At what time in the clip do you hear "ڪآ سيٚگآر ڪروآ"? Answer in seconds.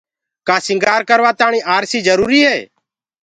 0.47-1.31